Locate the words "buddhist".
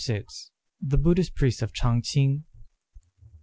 0.97-1.35